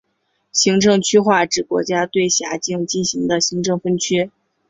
[0.51, 4.31] 行政区划指国家对辖境进行的行政分区。